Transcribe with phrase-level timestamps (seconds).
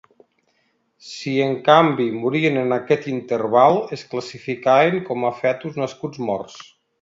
[1.09, 6.59] Si, en canvi, morien en aquest interval, es classificaven com a fetus nascuts morts.